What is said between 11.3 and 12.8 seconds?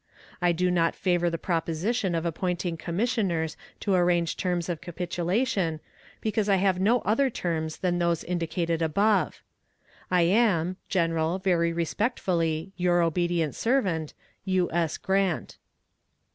very respectfully,